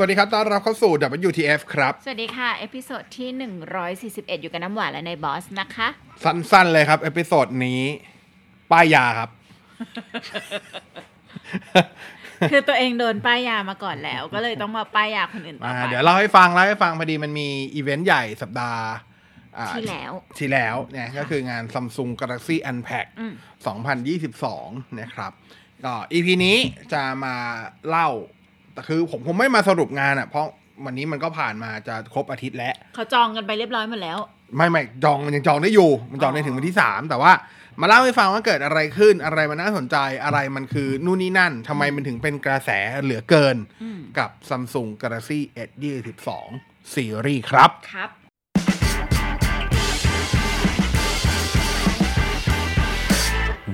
[0.00, 0.92] สวัสดีครับ ต้อนรับเข้าสู่
[1.28, 3.28] WTF ครับ สวัสดีค่ะ episode ที่
[4.32, 5.88] 141 อยู่กับน้ำหวานและนายบอสนะคะ
[6.24, 7.82] สั้นๆเลยครับ episode นี้
[8.70, 9.30] ป้ายยาครับ
[12.50, 18.84] คือตัวเองโดนป้ายยามาก่อนแล้ว ก็เลยต้องมาป้ายยาคนอื่นต่ออ่าไปเดี๋ยวเล่าให้ฟังเล่าให้ฟังพอดีมันมีอีเวนต์ใหญ่สัปดาห์
[19.58, 23.32] อ่าที่แล้วที่แล้วเนี่ยก็คืองาน Samsung Galaxy Unpack อืม
[24.16, 25.32] 2022 นะครับ
[25.84, 26.56] ก็ EP นี้
[26.92, 27.34] จะมา
[27.88, 28.08] เล่า
[28.78, 30.46] แต่คือผมคงไม่มาสรุปงานอะ เพราะ
[30.84, 34.18] วันนี้มันก็ผ่านมาจะครบอาทิตย์แล้วเขาจองกันไปเรียบร้อยหมดแล้ว
[34.56, 37.32] ไม่ไม่จองมันยังจองได้อยู่ มันจองได้ถึงวันที่สามแต่ว่า
[37.80, 42.70] มาเล่าให้ฟังว่าเกิดอะไรขึ้นอะไรมันน่าสนใจอะไรมันคือนู่นนี่นั่นทำไมมันถึงเป็นกระแส
[43.02, 45.70] เหลือเกินอืมกับ Samsung Galaxy S
[46.32, 48.10] 22 Series ครับครับ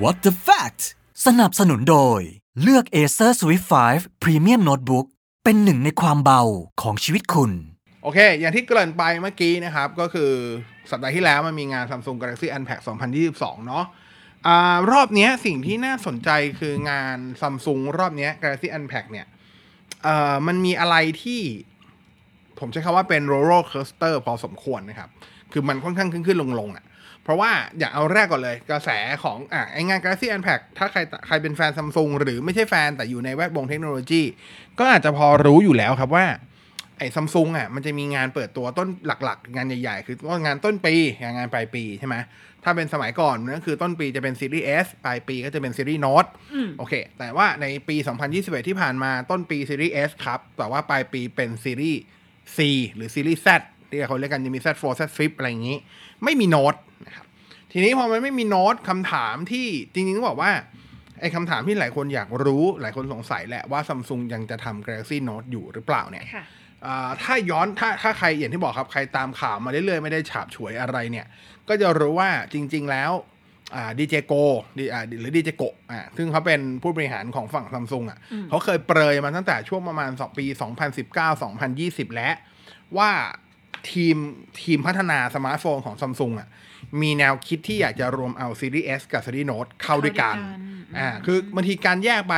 [0.02, 0.82] What the fact
[1.26, 2.22] สนับสนุนโดย
[2.62, 5.06] เลือก Acer Swift 5 Premium Notebook
[5.44, 6.42] เป็นหนึ่งในความเบา
[6.82, 7.50] ของชีวิตคุณ
[8.02, 10.30] โอเค อย่างที่เกริ่นไปเมื่อกี้นะครับ ก็คือ
[10.90, 12.80] สัปดาห์ที่แล้วมันมีงาน Samsung Galaxy Unpack
[13.24, 13.84] 2022 เนาะ
[14.46, 19.26] อ่ารอบนี้สิ่งที่น่าสนใจคืองาน Samsung รอบนี้ Galaxy Unpack เนี่ย
[20.46, 21.40] มันมีอะไรที่
[22.58, 25.10] ผมใช้คำว่าเป็น roller coaster พอสมควรนะครับ
[25.52, 26.84] คือมันค่อนข้างขึ้นขึ้นลงลงอะ่ะ
[27.24, 28.90] เพราะว่าอย่างเอาแรกก่อนเลย กระแส
[29.24, 34.22] ของอะไองาน Galaxy Unpack ถ้าใครใครเป็นแฟนซัมซุงหรือไม่ใช่แฟนแต่อยู่ในแวดวงเทคโนโลยี
[34.78, 36.26] ก็อาจจะพอรู้อยู่แล้วครับว่า
[36.98, 40.94] ไอ้ซัมซุงอะมันจะมีงานเปิดตัวต้นหลักๆ งานใหญ่ๆ คือว่างานต้นปี
[41.36, 42.16] งานปลายปีใช่ไหม
[42.64, 47.96] ถ้าเป็นสมัยก่อนนั่นคือต้นปีจะเป็นซีรีส์ S ปลายปีก็จะเป็นซีรีส์โน้ตอืมโอเค แต่ว่าในปี
[48.32, 52.00] 2021 ที่ผ่านมาต้นปีซีรีส์ S ครับ แต่ว่าปลายปีเป็นซีรีส์
[52.56, 52.58] C
[52.94, 53.48] หรือซีรีส์ Z
[53.94, 55.76] ที่เขาเรียกกันจะมี Z4 Z Flip อะไรอย่างนี้
[56.24, 56.74] ไม่มีโน้ต
[57.06, 57.26] นะครับ
[57.72, 60.52] ทีนี้พอมันไม่มีโน้ตคำถามที่จริงๆต้องบอกว่า
[61.20, 66.44] ไอ้คำถามที่หลายคนอยากรู้หลายคนสงสัยแหละว่าซัมซุงยังจะทำ Galaxy Note อยู่หรือเปล่าเนี่ยค่ะ
[66.86, 71.26] อ่าถ้าย้อนถ้าถ้าใครอย่างที่บอกครับใครตามข่าวมาเรื่อยๆ ไม่ได้ฉาบฉวยอะไรเนี่ย
[71.68, 73.12] ก็จะรู้ว่าจริง ๆ แล้ว
[73.98, 74.32] ดีเจโก
[74.78, 80.44] ดีอ่าหรือดีเจโกอ่าซึ่งเขาเป็นผู้บริหารของฝั่งซัมซุงอะอืมเขาเคยเปรยมาตั้งแต่ช่วงประมาณสองปี
[81.10, 82.34] 2019-2020 แล้ว
[82.98, 83.10] ว่า
[83.90, 84.16] ทีม
[84.62, 86.48] ทีมพัฒนาสมาร์ทโฟนของซัมซุงอะ
[87.02, 92.34] มีแนวคิดที่อยากจะรวมเอาซีรีส์ S กับซีรีส์ Note เข้าด้วยกันเข้าด้วยกันอ่าคือบางทีการแยกไป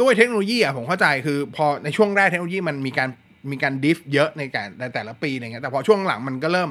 [0.00, 3.08] ด้วยเทคโนโลยีอะผมเข้าใจคือ พอในช่วงแรกเทคโนโลยีมันมีการ
[3.50, 6.70] มีการดิฟเยอะในการในแต่ละปีอะไรเงี้ยแต่พอช่วงหลังมันก็เริ่ม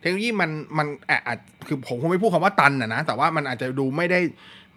[0.00, 4.20] เทคโนโลยีมันมันอาอาจคือผมคงไม่พูดคำว่าตันนะนะแต่ว่ามันอาจจะดูไม่ได้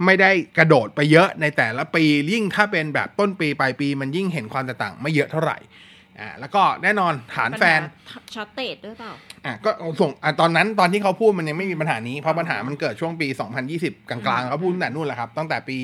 [0.05, 5.57] ไม่ได้กระโดดไปเยอะในแต่ละปียิ่งถ้าเป็นแบบต้นปีปลายปี มันยิ่งเห็นความแตกต่างไม่เยอะเท่าไหร่
[6.19, 7.81] อ่าแล้วก็แน่นอนฐานแฟน
[8.33, 9.11] ช็อตเตดด้วยเปล่า
[9.45, 9.71] อะก็
[10.01, 13.27] ส่งอะตอนนั้นตอนที่เขาพูดมันยังไม่มีปัญหานี้เพราะปัญหามันเกิดช่วงปี
[13.69, 15.77] 2020 กลางๆเขาพูดตั้งแต่นู่นแหละครับ ตั้งแต่ปี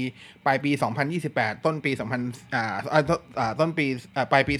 [0.45, 0.71] ปลายปี
[1.17, 4.53] 2028 ต้นปี 2000อ่าอ่าต้นอ่าต้นปีอ่าปลายปี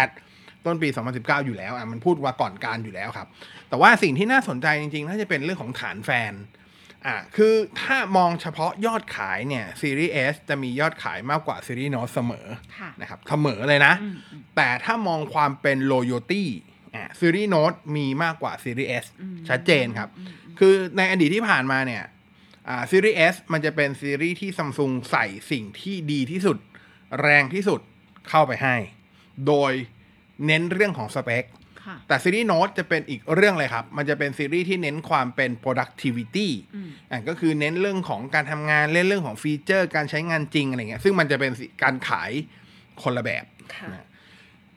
[0.00, 3.28] 2018 ต้นปี 2019 อยู่แล้วอะมันพูดว่าก่อนการอยู่แล้วครับ
[3.68, 6.32] แต่ว่าสิ่งที่น่าสนใจจริงๆน่าจะเป็นเรื่องของฐานแฟน
[7.06, 12.46] อะคือถ้ามองเฉพาะยอดขายเนี่ยซีรีส์ S จะมียอดขายมากกว่าซีรีส์ Note เสมอ
[12.78, 16.44] ค่ะนะครับเสมอเลยนะอืมอืมแต่ถ้ามองความเป็น loyalty
[16.94, 20.08] อะซีรีส์โน้ตมีมากกว่าซีรีส์ S อืมชัดเจนครับ
[20.58, 22.04] คือในอดีตที่ผ่านมาเนี่ย
[22.68, 26.58] อ่าซีรีส์ S มันจะเป็นซีรีส์ที่ซัมซุงใส่สิ่งที่ดีที่สุด
[27.20, 27.80] แรงที่สุด
[28.28, 28.76] เข้าไปให้
[29.46, 29.72] โดย
[30.46, 31.61] เน้นเรื่องของสเปคค่ะ
[32.08, 42.30] แต่ซีรีส์โน้ตจะเป็นอีกเรื่องเลยครับ มันจะเป็นซีรีส์ที่เน้นความเป็น productivity อืมอะก็คือเน้นเรื่องของการทำงานเน้นเรื่องของฟีเจอร์ การใช้งานจริงอะไรเงี้ยซึ่งมันจะเป็นการขาย
[43.02, 43.44] คนละแบบ
[43.76, 44.06] ค่ะนะ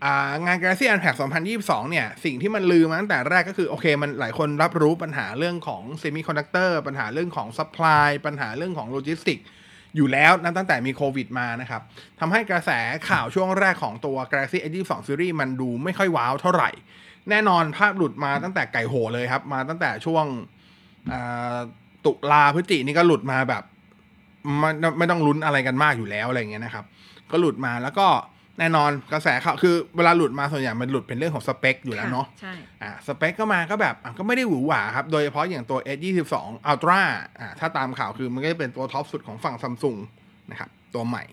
[0.04, 1.20] อ่างาน Galaxy Unpacked
[1.54, 9.40] 2022 เนี่ย สิ่งที่มันลือมาตั้งแต่แรกก็คือ โอเค มันหลายคนรับรู้ปัญหาเรื่องของเซมิคอนดักเตอร์ปัญหาเรื่องของ supply ปัญหาเรื่องของโลจิสติก
[9.96, 11.82] อยู่แล้วนับตั้งแต่มีโควิดมานะครับ
[12.20, 12.72] ทำให้กระแส
[13.10, 16.70] ข่าวช่วงแรกของตัว Galaxy S22 Series มันดูไม่ค่อยว้าวเท่าไหร่
[17.30, 20.26] แน่นอนภาพหลุดมาตั้งแต่ไก่โหเลยครับ มาตั้งแต่ช่วง
[22.06, 23.64] ตุลาพฤศจินี่ก็หลุดมาแบบ
[24.60, 26.86] ไม่ไม่ต้องลุ้นอะไรกันมากอยู่แล้วอะไรเงี้ยนะครับ
[27.32, 28.08] ก็หลุดมาแล้วก็
[28.60, 36.36] แน่นอนกระแสข่าวคือเวลาหลุดมาส่วนใหญ่มันหลุดเป็นเรื่องของสเปคอยู่แล้วเนาะใช่อ่าสเปคก็มาก็แบบอะก็ไม่ได้หวือหวาครับ โดยเฉพาะอย่างตัว S22
[36.72, 37.02] Ultra
[37.40, 39.98] อ่าถ้าตามข่าวคือมันก็จะเป็นตัวท็อปสุดของฝั่งซัมซุง
[40.52, 41.24] นะครับ ตัวใหม่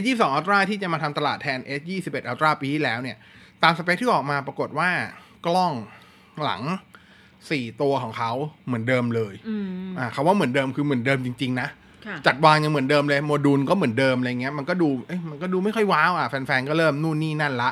[0.00, 3.16] S22 Ultra ที่จะมาทำตลาดแทน S21 Ultra ปีที่แล้วเนี่ย
[3.62, 4.90] ตามสเปคที่ออกมาปรากฏว่า
[5.46, 5.72] กล้อง
[6.42, 6.62] หลัง
[7.20, 8.32] 4ตัวของเขา
[8.66, 11.85] เหมือนเดิมเลยอืมอ่าคำว่าเหมือนเดิมคือเหมือนเดิมจริง ๆ นะค่ะ
[12.26, 17.70] จัดวางยังเหมือนเดิมเลยโมดูลก็เหมือนเดิมอะไรเงี้ยมันก็ดูเอ้ยมันก็ดูไม่ค่อยว้าวอะแฟนๆก็เริ่มนู่นนี่นั่นละ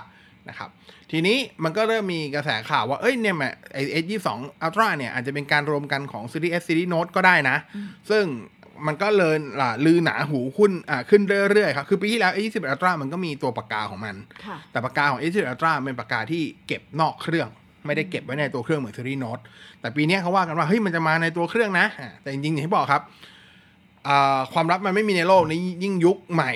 [0.49, 0.71] นะครับ
[1.11, 7.57] ทีนี้มันก็เริ่มมีกระแสข่าวว่า เอ้ยเนี่ยแม่ไอเอสยี่สองอัลตร้าเนี่ย อาจจะเป็นการรวมกันของซีรีส์ S ซีรีส์โน้ตก็ได้นะ
[8.11, 8.25] ซึ่ง
[8.87, 14.15] มันก็เลยล่ะลือหนาหูขึ้นอ่าขึ้นเรื่อยๆครับคือปีที่แล้ว A20 Ultra มันก็มีตัวปากกาของมัน
[14.45, 17.49] ค่ะแต่ปากกาของ A20 Ultra เป็นปากกาที่เก็บนอกเครื่อง
[17.87, 19.39] ไม่ได้เก็บไว้ในตัวเครื่องเหมือนซีรีส์โน้ต
[19.81, 23.34] แต่ปีเนี้ยเขาว่ากันว่าเฮ้ยมันจะมาในตัวเครื่องนะอ่าแต่จริงๆอย่างที่บอกครับอ่า
[24.53, 26.53] ความลับมันไม่มีในโลกนี้ยิ่งยุคใหม่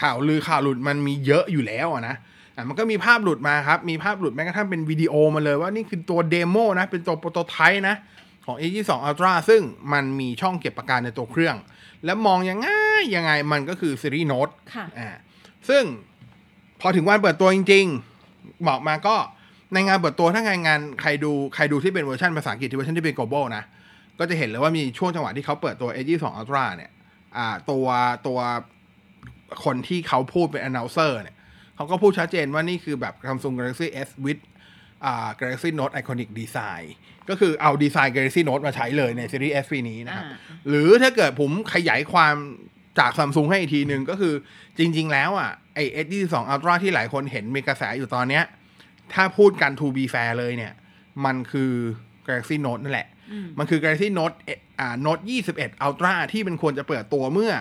[0.00, 2.14] ข่าวลือข่าวหลุดมันมีเยอะอยู่แล้วอะนะ
[2.56, 7.96] อะมันก็มีภาพหลุดมาครับ มีภาพหลุดแม้กระทั่งเป็นวิดีโอมาเลยว่านี่คือตัวเดโมนะ เป็นตัวโปรโตไทป์นะ
[8.44, 9.62] ของ A22 Ultra ซึ่ง
[9.92, 11.56] มันมีช่องเก็บปากกาในตัวเครื่อง
[12.04, 12.68] แล้วมองยังไง
[13.14, 15.08] ยังไงมันก็คือซีรีส์โน้ตค่ะอ่า
[15.68, 15.82] ซึ่ง
[16.80, 17.86] พอถึงวันเปิดตัวจริง
[18.26, 19.16] ๆ บอกมาก็
[19.72, 23.64] ในงานเปิดตัวถ้าใครงานใครดูใครดูที่เป็นเวอร์ชันภาษาอังกฤษที่เวอร์ชันที่เป็น global นะ
[24.18, 26.90] ก็จะเห็นเลยว่ามีช่วงจังหวะที่เขาเปิดตัว A22 Ultra เนี่ย
[27.36, 27.86] อ่าตัว
[28.26, 28.38] ตัว
[29.64, 31.36] คนที่เขาพูดเป็น announcer เนี่ย
[31.76, 34.42] เขาก็พูดชัดเจนว่านี่คือแบบ Samsung Galaxy S with
[35.04, 36.84] อ่า Galaxy Note Iconic Design
[37.28, 40.36] ก็คือเอาดีไซน์ Galaxy Note มาใช้เลยในซีรีส์ S ปีนี้นะครับอ่า
[40.68, 42.34] หรือถ้าเกิดผมขยายความ
[42.98, 44.34] จากซัมซุงให้อีกทีหนึ่งก็คือ
[44.78, 48.44] จริง ๆ แล้วอะไอ S22 Ultra ที่หลายคนเห็นมีกระแสอยู่ตอนเนี้ย
[49.14, 50.72] ถ้าพูดกัน to be fair เลยเนี่ย
[51.24, 51.72] มันคือ
[52.26, 53.17] Galaxy Note นั่นแหละอื
[53.58, 54.36] มันคือ Galaxy Note
[54.80, 55.22] อ่า Note
[55.54, 57.52] 21 Ultra ที่เป็นควรจะเปิดตัวเมื่อ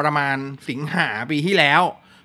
[0.00, 0.36] ประมาณ
[0.68, 1.82] สิงหาปีที่แล้ว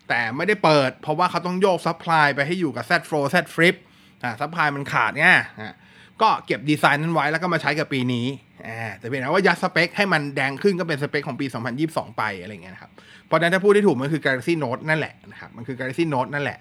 [0.09, 3.75] แต่ไม่ได้เปิด เพราะว่าเขาต้องโยก supply ไปให้อยู่กับ Z Fold Z Flip
[4.23, 5.25] อ่า supply มันขาดไง
[5.61, 5.75] อะ
[6.21, 8.27] ก็เก็บดีไซน์นั้นไว้แล้วก็มาใช้กับปีนี้
[8.67, 11.45] อ่าแต่เป็นนะว่ายัดสเปคให้มันแรงขึ้นก็เป็นสเปคของปี
[11.81, 12.91] 2022 ไปอะไรเงี้ยนะครับ
[13.25, 16.57] เพราะฉะนั้นถ้าพูดได้ถูกมันคือ Galaxy Note นั่นแหละนะครับมันคือ Galaxy Note นั่นแหละ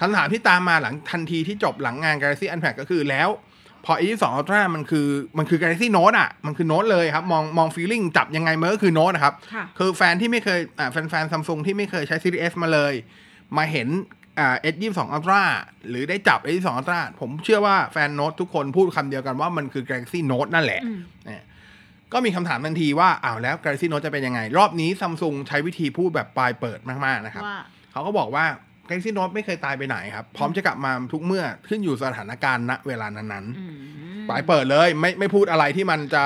[0.00, 3.28] คำถามที่ตามมาหลังทันทีที่จบหลังงาน Galaxy Unpacked ก็คือแล้ว
[3.84, 5.08] พอ S22 Ultra มันคือ
[5.38, 12.94] มันคือ Galaxy Note อะ มันคือ Note เลยครับ มองมอง feeling จับยังไงมันก็คือ Note นะครับค่ะคือแฟนที่ไม่เคยอ่าแฟนแฟนซัมซุงที่ไม่เคยใช้ Series S มาเลย
[13.56, 13.88] มาเห็น
[14.38, 15.42] อ่า S22 Ultra
[15.88, 21.44] หรือได้จับ S22 Ultra ผมเชื่อว่าแฟนโน้ตทุกคนพูดคำเดียวกันว่ามันคือ Galaxy Note นั่นแหละอืมเนี่ย
[22.12, 27.58] ก็มีคำถามทันทีว่าอ้าวแล้ว Galaxy Note จะเป็นยังไง รอบนี้ซัมซุงใช้วิธีพูดแบบปลายเปิดมาก ๆ นะครับว่า
[27.92, 28.44] เขาก็บอกว่า
[28.88, 33.64] Galaxy Note ไม่เคยตายไปไหนครับ พร้อมจะกลับมาทุกเมื่อขึ้นอยู่สถานการณ์ณเวลานั้นอื
[34.22, 36.24] มๆปลายเปิดเลย ไม่ไม่พูดอะไรที่มันจะ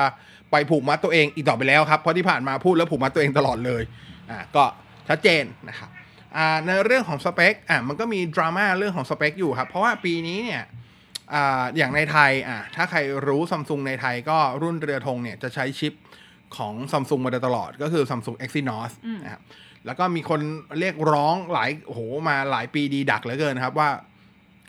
[0.51, 3.81] ไปผูกมัดตัวเองอีกต่อไปแล้วครับเพราะที่ผ่านมาพูดแล้วผูกมัดตัวเองตลอดเลย
[4.31, 4.63] อ่าก็
[5.09, 5.89] ชัดเจนนะครับ
[6.37, 10.63] อ่าในเรื่องของสเปคอะมันก็มีดราม่าเรื่องของสเปคอยู่ครับ เพราะว่าปีนี้เนี่ย
[11.33, 15.93] อ่าอย่างในไทยอะถ้าใครรู้ซัมซุงในไทยก็รุ่นเรือธงเนี่ยจะใช้ชิป
[16.57, 19.41] ของซัมซุงมาโดยตลอดก็คือ Samsung Exynos อืมนะครับ
[19.85, 20.41] แล้วก็มีคน
[20.79, 23.89] เรียกร้องหลายโอ้โหมาหลายปีดีดักเหลือเกินนะครับว่า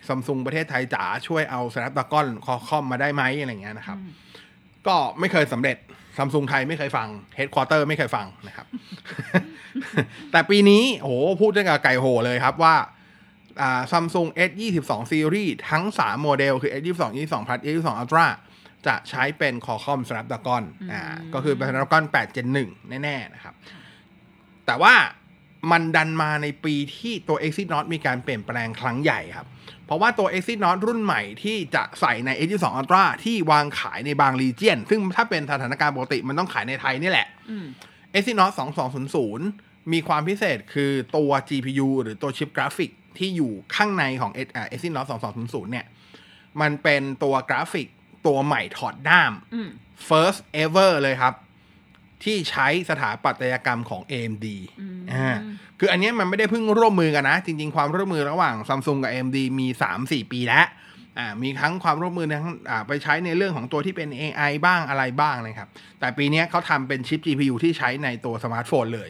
[0.09, 4.13] ซัมซุงประเทศไทยจ๋าช่วยเอา Snapdragon คอคอมมาได้ไหมอะไรเงี้ยนะครับอืม
[4.87, 5.77] ก็ไม่เคยสำเร็จ
[6.17, 8.67] ซัมซุงไทยไม่เคยฟังเฮดค q u เตอร์ไม่เคยฟังนะครับ
[10.33, 12.75] แต่ปีนี้โอ้โหพูดตั้งแต่ไก่โหเลยครับว่า
[13.61, 18.03] อ่าซัมซุง S 2 2 Series ทั้ง 3 โมเดล คือ S 2 2 22 Plus S 2
[18.03, 18.27] Ultra
[18.87, 21.01] จะใช้เป็น Qualcomm Snapdragon อ่า
[21.35, 23.55] ก็คือเป็น Snapdragon 8 Gen 1 แน่ ๆ นะครับ
[24.67, 24.95] แต่ว่า
[25.71, 29.47] มันดันมาในปีที่ตัว Exynos มีการเปลี่ยนแปลงครั้งใหญ่ครับ
[29.87, 37.67] เพราะว่าตัว Exynos รุ่นใหม่ที่จะใส่ใน S 2 Ultra ที่วางขายในบางรีเจียน ซึ่งถ้าเป็นสถานการณ์ปกติมันต้องขายในไทยนี่แหละอืม
[38.17, 38.53] Exynos
[39.19, 45.07] 2200 มีความพิเศษคือตัว GPU หรือตัวชิปกราฟิกที่อยู่ข้างในของ S- อ่า Exynos
[45.39, 45.87] 2200 เนี่ย
[46.61, 47.89] มันเป็นตัวกราฟิก
[48.27, 49.69] ตัวใหม่ถอดด้ามอืม
[50.09, 51.35] first ever เลยครับ
[52.25, 54.47] ที่ใช้สถาปัตยกรรมของ AMD
[54.81, 55.37] อืมอ่า
[55.79, 59.67] คืออันเนี้ยมันไม่ได้เพิ่งร่วมมือกันนะ จริง ๆ ความร่วมมือระหว่าง Samsung กับ AMD มี
[60.01, 60.67] 3-4 ปีแล้ว
[61.19, 65.69] อ่ามีทั้งความร่วมมือทั้งอ่าไปใช้ในเรื่องของตัวที่เป็น AI บ้างอะไรบ้างนะครับ
[66.01, 69.09] แต่ปีเนี้ยเขาทำเป็นชิป GPU ที่ใช้ในตัวสมาร์ทโฟนเลย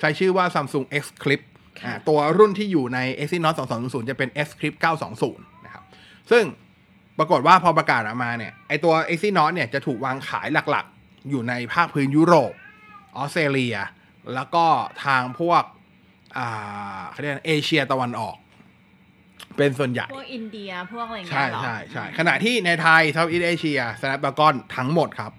[0.00, 1.40] ใช้ชื่อว่า Samsung X Clip
[1.84, 4.74] อ่าตัวรุ่นที่อยู่ใน Exynos 2200 จะเป็น Xclipse
[5.18, 5.84] 920 นะครับ
[6.30, 6.44] ซึ่ง
[7.18, 10.97] ปรากฏว่าพอประกาศออกมาเนี่ยไอตัว Exynos เนี่ยจะถูกวางขายหลักๆ
[11.30, 12.52] อยู่ในภาคพื้นยุโรป
[13.16, 13.76] ออสเตรเลีย
[14.34, 14.64] แล้วก็
[15.04, 15.62] ทางพวก
[16.38, 18.36] อ่าเขาเรียกอะไรเอเชียตะวันออก
[19.56, 25.32] เป็นส่วนใหญ่ พวกอินเดียพวกอะไรอย่างใช่เงี้ยเหรอใช่ใช่ขณะที่ในไทย Southeast Asia Snapdragon ทั้งหมดครับ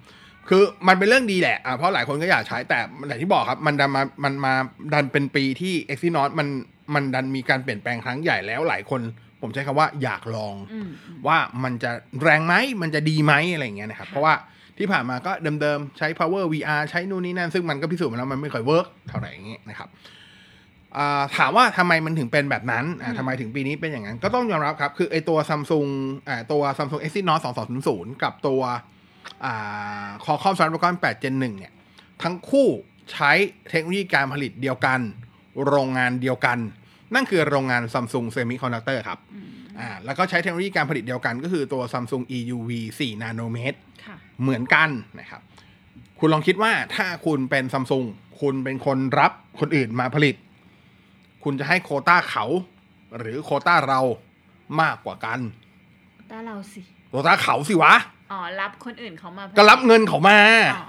[0.50, 4.54] คือมันเป็นเรื่องดีแหละอะเพราะหลายคนก็อยากใช้แต่อย่างที่บอกครับ มันดันมามันมา
[4.94, 6.48] ดันเป็นปีที่ Exynos มัน
[6.94, 9.02] มันดันมีการเปลี่ยนแปลงครั้งใหญ่แล้วหลายคน
[9.42, 14.34] ผมใช้คำว่าอยากลองอืมอืมว่ามันจะแรงไหมมันจะดีไหมอะไรอย่างเงี้ยนะครับ เพราะว่า
[14.80, 15.32] ที่ผ่านมาก็
[15.62, 19.90] เดิมๆ ใช้ PowerVR ใช้นู่นนี่นั่น ซึ่งมันก็พิสูจน์มาแล้วมันไม่ค่อย work เท่าไหร่อย่างเงี้ยนะครับ
[20.98, 25.88] อ่าถามว่าทำไมมันถึงเป็นแบบนั้นอ่าทำไมถึงปีนี้เป็นอย่างนั้น ก็ต้องยอมรับครับ คือไอตัว Samsung
[26.28, 27.42] อ่าตัว Samsung Exynos
[27.82, 28.62] 2200 กับตัว
[29.46, 31.74] อ่า Qualcomm Snapdragon 8 Gen 1เนี่ย
[32.24, 32.68] ทั้งคู่
[33.12, 33.32] ใช้
[33.70, 35.00] เทคโนโลยีการผลิตเดียวกัน
[35.68, 36.58] โรงงานเดียวกัน
[37.16, 45.42] นั่นคือโรงงาน Samsung Semiconductor ครับอืม อ่าแล้วก็ใช้เทคโนโลยีการผลิตเดียวกันก็คือตัว Samsung EUV 4 นาโนเมตรค่ะเหมือนกันนะครับ
[46.20, 48.06] คุณลองคิดว่าถ้าคุณเป็นซัมซุง
[48.42, 50.36] คุณเป็นคนรับคนอื่นมาผลิต
[51.44, 52.46] คุณจะให้โควต้าเขา
[53.18, 54.02] หรือโควต้าเรา
[54.82, 55.40] มากกว่ากัน
[56.32, 57.94] ตาเราสิโควต้าเขาสิวะ
[58.32, 60.40] อ๋อรับคนอื่นเขามาก็รับเงินเขามา
[60.76, 60.86] อ๋อ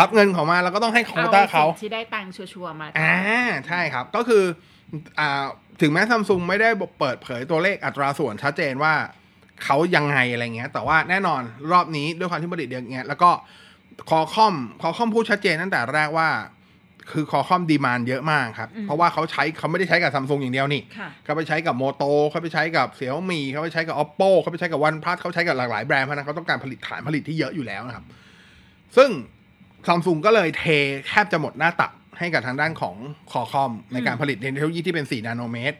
[0.00, 3.16] รับเงินเขามาแล้วก็ต้องให้โควต้าเขาสิ่งที่ได้ตังค์ชัวร์ๆมาอ่า
[3.66, 4.44] ใช่ครับ ก็คือ
[5.18, 5.44] อ่า
[5.80, 6.68] ถึงแม้ซัมซุงไม่ได้
[7.00, 8.94] เปิดเผยตัวเลขอัตราส่วนชัดเจนว่า
[9.64, 13.30] เขายังไงอะไรเงี้ย แต่ว่าแน่นอนรอบนี้ด้วยความที่ผลิตเดียวเงี้ย แล้วก็
[14.10, 16.28] คอคอมQualcomm พูดชัดเจนตั้งแต่แรกว่า
[17.12, 28.04] คือ Qualcomm demand เยอะมากครับ เพราะว่าเขาใช้เขาไม่ได้ใช้กับซัมซุงอย่างเดียวนี่ค่ะเขาไปใช้กับ Moto เขาไปใช้กับ Xiaomi เขาไปใช้กับ OPPO เขาไปใช้กับ OnePlus เขาใช้กับหลากหลายแบรนด์เพราะฉะนั้นเขาต้องการผลิตฐานผลิตที่เยอะอยู่แล้วนะครับ
[28.96, 29.10] ซึ่ง
[29.86, 30.64] ซัมซุงก็เลยเท
[31.08, 32.96] แทบจะหมดหน้าตัก ให้กับทางด้านของ
[33.32, 35.76] Qualcomm ในการผลิตเทคโนโลยีที่เป็น 4 นาโนเมตร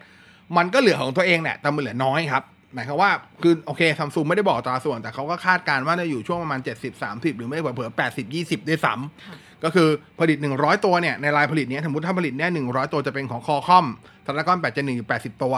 [0.56, 2.44] มันก็เหลือของตัวเองแหละแต่มันเหลือน้อยครับ
[2.74, 3.10] หมายความว่า
[3.42, 9.88] คือโอเคซัมซุงไม่ได้บอกอัตราส่วน แต่เขาก็คาดการณ์ว่าจะอยู่ช่วงประมาณ 70 30 หรือไม่เผลอๆ80 20 ด้วยซ้ำค่ะก็คือ
[10.20, 13.86] ผลิต 100 ตัวเนี่ยในรายผลิตเนี้ยสมมติถ้าผลิตเนี่ย100 ตัวจะเป็นของคอคอม
[14.26, 15.54] ธนากร8 1อยู่80 ตัว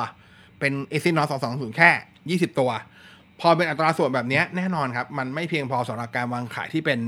[0.61, 1.25] เป็นเอซินอ
[1.55, 2.71] 220แค่ 20 ตัว
[3.41, 7.01] พอเป็นอัตราส่วนแบบเนี้ยแน่นอนครับมันไม่เพียงพอสำหรับการวางขายที่เป็น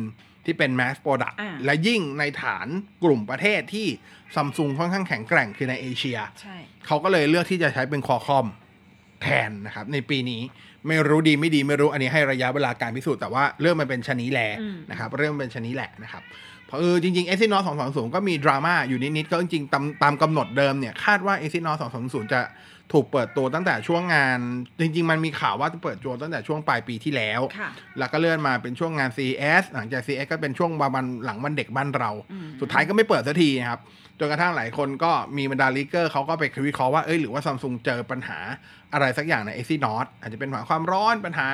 [0.46, 2.66] ที่เป็น mass product อ่าและยิ่งในฐาน
[3.04, 3.86] กลุ่มประเทศที่
[4.34, 8.46] ซัมซุงค่อนข้างแข็งแกร่งคือในเอเชียใช่เขาก็เลยเลือกที่จะใช้เป็นคอคอม
[9.22, 10.42] แทนนะครับ ในปีนี้
[10.86, 14.50] ไม่รู้ดีไม่ดีไม่รู้อันนี้ให้ระยะเวลาการพิสูจน์แต่ว่าเรื่องมันเป็นชะนีแหละ
[14.90, 16.22] นะครับ เรื่องมันเป็นชะนีแหละนะครับ
[16.66, 21.72] เพราะเออจริงๆ e x y n o 220ก็มีดราม่าอยู่นิดๆก็จริงๆตามตามกำหนดเดิมเนี่ยคาดว่า e x y n o
[22.02, 22.40] 220จะ
[22.92, 24.38] ถูกเปิดตัวตั้งแต่ช่วงงาน
[24.80, 33.80] จริง ๆ มันมีข่าวว่าจะเปิดตัวตั้งแต่ช่วงปลายปีที่แล้วค่ะแล้วก็เลื่อนมาเป็นช่วงงาน CES หลังจาก CES ก็เป็นช่วงประมาณหลังวันเด็กบ้านเราอืมสุดท้ายก็ไม่เปิดสักทีนะครับ
[34.18, 38.38] จนกระทั่งหลายคนก็มีบรรดาลีกเกอร์เขาก็ไปวิเคราะห์ว่าเอ้ยหรือว่าซัมซุงเจอปัญหา
[38.92, 41.48] อะไรสักอย่างใน a อซี่นอตอาจจะเป็นปัญหาความร้อนปัญหา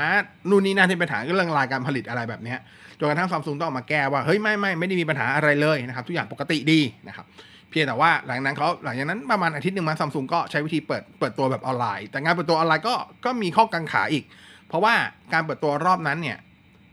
[0.50, 2.58] นู่นนี่นั่นที่เป็นปัญหาเรื่องสายการผลิตอะไรแบบเนี้ย
[2.98, 7.26] จนกระทั่งซัมซุงต้องออกมาแก้ว่าเฮ้ยไม่ไม่ไม่ได้มีปัญหาอะไรเลยนะครับทุกอย่างปกติดีนะครับ
[7.70, 14.24] เพียงแต่ว่าหลังนั้นเขาหลังจากนั้นประมาณอาทิตย์หนึ่งมาซัมซุงก็ใช้วิธีเปิดเปิดตัวแบบออนไลน์ แต่งานเปิดตัวออนไลน์ก็ก็มีข้อกังขาอีก
[14.68, 14.94] เพราะว่า
[15.32, 16.38] การเปิดตัวรอบนั้นเนี่ย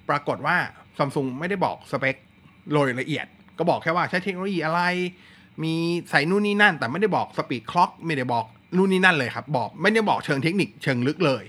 [0.10, 0.56] ปรากฏว่า
[0.98, 2.16] ซัมซุงไม่ได้บอกสเปค
[2.74, 3.26] โดยละเอียด
[3.58, 4.82] ก็บอกแค่ว่าใช้เทคโนโลยีอะไร
[5.64, 5.74] มี
[6.10, 8.46] ใส่นู่นนี่นั่น แต่ไม่ได้บอก speed clock ไม่ได้บอก
[8.78, 11.44] นู่นนี่นั่นเลยครับบอกไม่ได้บอกเชิงเทคนิคเชิงลึกเลย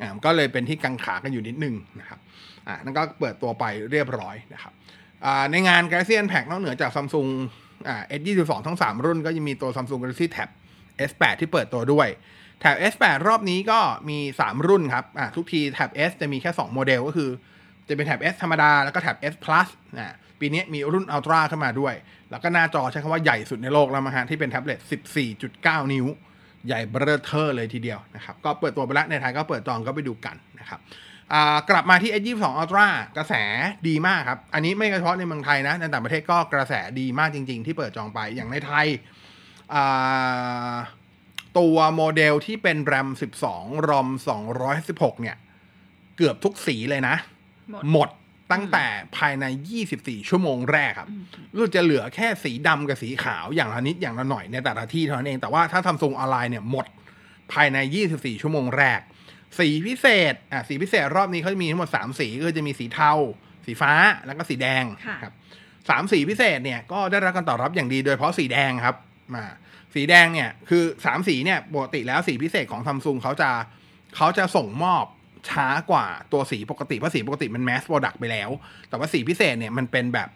[0.00, 2.18] อ่าก็เลยเป็นที่กังขากันอยู่นิดนึงนะครับ
[2.66, 4.72] อ่านั่นก็เปิดตัวไปเรียบร้อยนะครับ
[5.24, 7.26] อ่าในงาน Galaxy Unpack นอกเหนือจากซัมซุง
[7.88, 10.48] อ่า S22 ทั้ง 3 รุ่นก็ยังมีตัว Samsung Galaxy Tab
[11.10, 12.08] S8 ที่เปิดตัวด้วย
[12.60, 17.30] แท็บ S8 รอบนี้ก็มี 3 รุ่นครับอ่าทุกทีแท็บ S จะมีแค่ 2 โมเดลก็คือ
[17.88, 19.68] จะเป็นแท็บ S ธรรมดา แล้วก็แท็บ S Plus
[19.98, 21.94] อ่าปีนี้มีรุ่น Ultra ขึ้นมาด้วย
[22.30, 24.78] แล้วก็หน้าจอใช้คำว่าใหญ่สุดในโลกแล้วมั้งฮะที่เป็นแท็บเล็ต
[25.36, 26.06] 14.9 นิ้ว
[26.66, 30.80] ใหญ่เบ้อเร่อเลยทีเดียวนะครับ ก็เปิดตัวไปแล้วในไทยก็เปิดจองก็ไปดูกันนะครับ
[31.70, 33.34] กลับมาที่ S22 Ultra กระแส
[33.88, 38.86] ดีมากครับ อันนี้ไม่เฉพาะในเมืองไทยนะ ในต่างประเทศก็กระแสดีมากจริง ๆ ที่เปิดจองไป อย่างในไทย
[39.74, 40.74] อ่า
[41.58, 43.08] ตัวโมเดลที่เป็น RAM
[43.48, 44.08] 12 ROM
[44.66, 45.36] 256 เนี่ย
[46.16, 47.16] เกือบทุกสีเลยนะ
[47.70, 48.08] หมดหมด
[48.52, 49.44] ตั้งแต่ภายใน
[49.86, 51.08] 24 ชั่วโมงแรกครับ
[51.52, 56.86] รู้สึกจะเหลือแค่สีดำกับสีขาวอย่างละนิดอย่างละหน่อยในแต่ละที่เท่านั้นเอง แต่ว่าถ้าทำทรงออนไลน์เนี่ยหมด
[57.52, 57.78] ภายใน
[58.10, 59.00] 24 ชั่วโมงแรก
[59.58, 63.12] สีพิเศษอะสีพิเศษรอบนี้เขาจะมีทั้งหมด3สีก็จะมีสีเทา
[63.66, 63.92] สีฟ้า
[64.26, 65.32] แล้วก็สีแดงค่ะครับ
[65.88, 68.96] สามสีพิเศษเนี่ยก็ได้รับการตอบรับอย่างดีโดยเฉพาะสีแดงครับ
[69.34, 69.44] มา
[69.94, 73.50] สีแดงเนี่ยคือสามสีเนี่ยปกติแล้วสีพิเศษของซัมซุงเขาจะ
[74.16, 75.04] เขาจะส่งมอบ
[75.50, 78.50] ช้ากว่าตัวสีปกติเพราะสีปกติมัน mass product ไปแล้ว
[78.88, 80.28] แต่ว่าสีพิเศษเนี่ยมันเป็นแบบ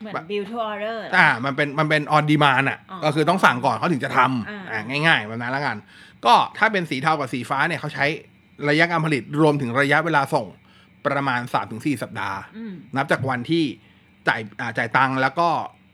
[0.00, 5.76] เหมือน build to order เหรออ่า มันเป็น มันเป็น on demand อะอ๋อก็คือต้องสั่งก่อนเขาถึงจะทอ่าำอ่า ง่ายๆ แบบนั้นแล้วกัน
[6.24, 8.06] ก็ถ้าเป็นสีเทากับสีฟ้าเนี่ยเขาใช้
[8.68, 10.46] ระยะการผลิตรวมถึงระยะเวลาส่ง
[11.06, 11.40] ประมาณ
[11.72, 13.64] 3-4 สัปดาห์อืมนับจากวันที่
[14.28, 15.48] จ่ายอ่าจ่ายตังค์แล้วก็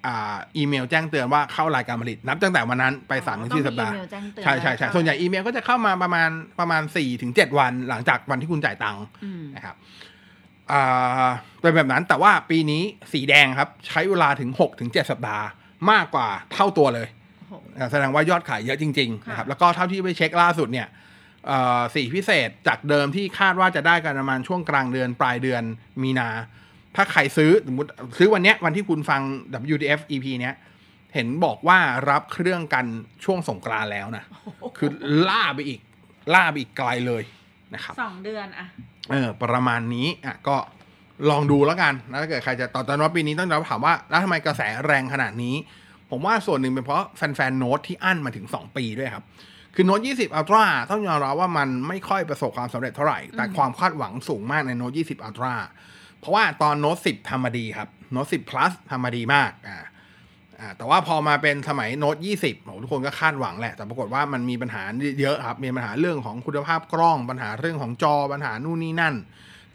[0.06, 6.30] อ่าอีเมลแจ้งเตือนว่าเข้าสายการผลิต นับตั้งแต่วันนั้นไป3ามถึงต้องสี่มีสัปดาห์อีเมลแจ้งเตือนใช่ใช่ใช่ว่าส่วนใหญ่อีเมลก็จะเข้ามาประมาณ
[6.60, 9.76] ประมาณ4ถึง7วันหลังจากวันที่คุณจ่ายตังค์อืมนะครับ
[10.72, 11.28] อ่า
[11.60, 12.82] เป็นแบบนั้นแต่ว่าปีนี้
[13.12, 15.46] สีแดงครับ ใช้เวลาถึง6ถึง7สัปดาห์
[15.90, 17.08] มากกว่าเท่าตัวเลย
[17.48, 21.04] โอ้โหอ่าแสดงว่ายอดขายเยอะจริงๆค่ะนะครับ แล้วก็เท่าที่ไปเช็คล่าสุดเนี่ยเอ่อ
[21.94, 25.62] สีพิเศษจากเดิมที่คาดว่าจะได้กันประมาณช่วงกลางเดือนปลายเดือน
[26.02, 26.28] มีนา
[26.96, 29.20] ถ้าใครซื้อสมมติซื้อวันเนี้ยวันที่คุณฟัง
[29.72, 30.54] WDF EP เนี้ย
[31.14, 31.78] เห็นบอกว่า
[32.10, 32.86] รับเครื่องกัน
[33.24, 34.24] ช่วงสงกรานต์แล้วนะ
[34.78, 34.90] คือ
[35.28, 35.80] ล่าไปอีก
[36.34, 37.22] ล่าไปอีกไกลเลย
[37.74, 38.66] นะครับสองเดือนอะ
[39.10, 40.56] เออ ประมาณนี้อะก็
[41.30, 45.54] ลองดูแล้วกันนะถ้าเกิดใครจะต่อตอนว่าปีนี้ต้องเราถามว่า แล้วทำไมกระแสแรงขนาดนี้
[46.10, 49.24] ผมว่าส่วนหนึ่งเป็นเพราะแฟนๆโน้ตที่อั้นมาถึง 2 ปีด้วยครับ
[49.76, 55.54] คือโน้ต20 Ultra ต้องยอมรับว่ามันไม่ค่อยประสบความสำเร็จเท่าไหร่ แต่ความคาดหวังสูงมากในโน้ต20 Ultra
[56.26, 59.78] พราะว่าตอนโน้ต10ทำมาดีครับโน้ต10 plus ทำมาดีมากอ่า
[60.60, 64.82] อ่าแต่ว่าพอมาเป็นสมัยโน้ต20โหทุกคนก็คาดหวังแหละ แต่ปรากฏว่ามันมีปัญหา
[65.20, 69.14] เยอะครับ มีปัญหาเรื่องของคุณภาพกล้อง ปัญหาเรื่องของจอ ปัญหานู่นนี่นั่น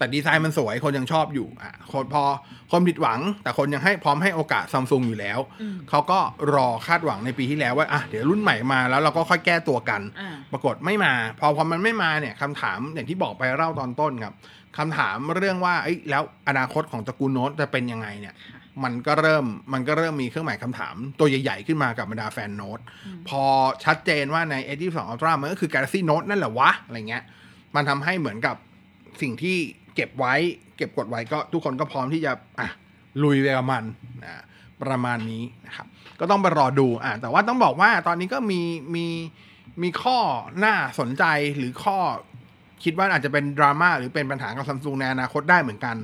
[0.02, 2.24] แต่ดีไซน์มันสวยคนยังชอบอยู่อะคนพอ
[2.72, 6.20] คนผิดหวัง แต่คนยังให้พร้อมให้โอกาสซัมซุงอยู่แล้วอืมเขาก็
[6.54, 14.34] รอคาดหวังในปีที่แล้วว่าอะเดี๋ยวรุ่นใหม่มาแล้วเราก็ค่อยแก้ตัวกันอ่าปรากฏไม่มา พอพอมันไม่มาเนี่ยคำถามอย่างที่บอกไปเล่าตอนต้นครับ
[14.78, 18.36] คำถามเรื่องว่าเอ้ยแล้วอนาคตของตระกูลโน้ตจะเป็นยังไงเนี่ย
[18.84, 22.80] มันก็เริ่มมันก็เริ่มมีเครื่องหมายคำถามตัวใหญ่ ๆ ขึ้นมากับบรรดาแฟนโน้ต
[23.28, 23.44] พอ
[23.86, 27.24] ชัดเจนว่าใน A22 Ultra มันก็คือ Galaxy Note นั่นแหละวะอะไรเงี้ย
[27.76, 28.56] มันทำให้เหมือนกับ
[29.22, 29.58] สิ่งที่
[29.96, 30.36] เก็บไว้
[30.78, 32.70] เก็บกดไว้ก็ทุกคนก็พร้อมที่จะอะ
[33.24, 33.84] ลุยไปกับมัน
[34.24, 34.44] นะ
[34.84, 35.88] ประมาณนี้นะครับ
[36.20, 38.62] ก็ต้องไปรอดูอะแต่ว่าต้องบอกว่าตอนนี้ก็มี
[38.96, 39.06] มี
[39.82, 40.18] มีข้อ
[40.66, 41.24] น่าสนใจ
[41.58, 41.98] หรือข้อ
[42.84, 45.96] คิดว่าอาจจะเป็นดราม่าหรือเป็นปัญหากับซัมซุงในอนาคตได้เหมือนกัน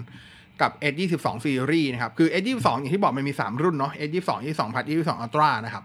[0.62, 5.84] กับ S22 Series นะครับ คือ S22 อย่างที่บอกมันมี 3 รุ่นเนาะ S22 22 Plus 22 Ultra นะครับ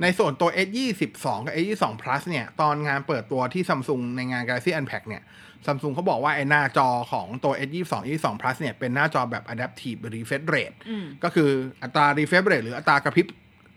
[0.00, 5.22] ในส่วนตัว S22 กับ S22 Plus เนี่ย ตอนงานเปิดตัวที่ Samsung ในงาน Galaxy Unpacked เนี่ย
[5.66, 11.50] Samsung เขาบอกว่าไอ้หน้าจอของตัว S22 S22 Plus เนี่ย เป็นหน้าจอแบบ Adaptive Refresh Rate อืมก็คือ
[11.82, 13.26] อัตรา refresh rate หรืออัตรากระพริบ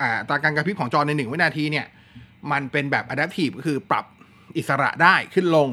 [0.00, 1.86] อ่าอัตราการกระพริบของจอในหนึ่งวินาทีเนี่ย
[2.52, 4.04] มันเป็นแบบ adaptive ก็คือปรับ
[4.56, 5.68] อิสระได้ขึ้นลง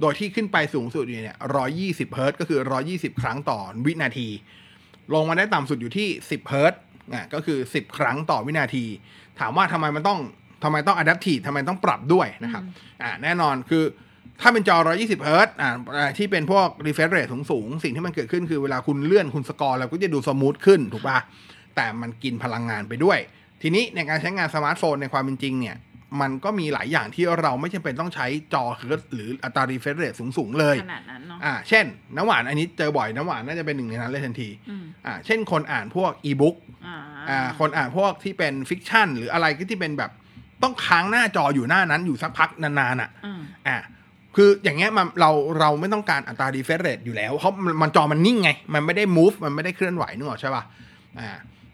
[0.00, 1.38] โดยที่ขึ้นไปสูงสุดอยู่เนี่ย
[1.76, 2.60] 120เฮิรตซ์ก็คือ
[2.90, 4.28] 120 ครั้งต่อวินาที
[5.14, 6.80] ลงมาได้ต่ำสุดอยู่ที่ 10เฮิรตซ์
[7.14, 8.84] อะก็คือ 10 ครั้งต่อวินาที
[9.40, 10.20] ถามว่าทำไมมันต้อง
[10.64, 12.62] ทำไมต้อง adaptive ทำไมต้องปรับด้วยนะครับ
[13.02, 13.84] อ่าแน่นอนคือ
[14.40, 21.18] ถ้าเป็นจอ 120 เฮิรตซ์อ่าอ่าที่เป็นพวก refresh rate สูงๆสิ่งที่มันเกิดขึ้นคือเวลาคุณเลื่อนคุณ scroll แล้วก็จะดู smooth ขึ้นถูกป่ะ
[21.76, 23.18] แต่มันกินพลังงานไปด้วย
[23.62, 25.76] ทีนี้ในการใช้งานสมาร์ทโฟนในความเป็นจริงเนี่ย
[26.20, 31.84] มันก็มีหลายอย่างที่เราไม่จำเป็นต้องใช้จอเฮิร์ตซ์หรืออัตรา refresh rate สูงๆเลยขนาดนั้นเนาะอ่าเช่น
[32.16, 36.96] น้ำหวานอันนี้เจอบ่อยน้ำหวานน่าจะเป็นหนึ่งในนั้นเลยทันทีอืมอ่าเช่นคนอ่านพวกอีบุ๊กอ่า
[37.28, 40.10] อ่าคนอ่านพวกที่เป็น fiction หรืออะไรก็ที่เป็นแบบ
[40.62, 43.78] ต้องค้างหน้าจออยู่หน้านั้นอยู่สักพักนานๆอะอืมอะ
[44.36, 45.30] คืออย่างเงี้ยมันเรา
[45.60, 50.62] เราไม่ต้องการอัตรา refresh rate อยู่แล้วเพราะมันมันจอมันนิ่งไง มันไม่ได้ move มันไม่ได้เคลื่อนไหวนึกออกใช่ป่ะ
[51.18, 51.28] อ่า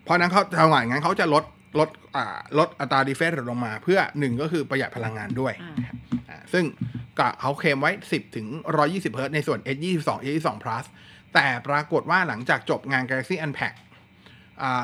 [0.04, 1.44] เพราะฉะนั้นเขาทำงานงั้นเขาจะลด
[1.78, 5.92] ลดอ่าลดอัตรา refresh rate ลงมาเพื่อหนึ่งก็คือประหยัดพลังงานด้วยอ่า
[6.28, 6.64] อ่าซึ่ง
[7.18, 8.46] ก็เขาเคลมไว้ 10 ถึง
[8.80, 10.84] 120 เฮิร์ตซ์ในส่วน S22 S22 Plus
[11.34, 13.91] แต่ปรากฏว่าหลังจากจบงาน Galaxy Unpacked อ่า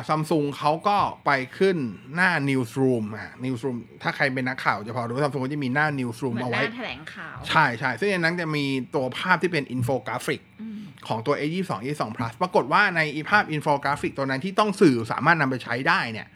[0.09, 1.77] ซัมซุงเขาก็ไปขึ้น
[2.15, 10.79] หน้า Newsroom อ่า Newsroom ถ้าใครเป็นนักข่าวจะพอรู้ซัมซุงก็จะมีหน้า Newsroom เหมือนเอาไว้หน้าแถลงข่าว ใช่ใช่ซึ่งในนั้นจะมีตัวภาพที่เป็นอินโฟกราฟิกอืม
[11.09, 16.29] ของตัว S22 S22 Plus ปรากฏว่าในอีภาพอินโฟกราฟิกตัวนั้นที่ต้องสื่อสามารถนำไปใช้ได้เนี่ย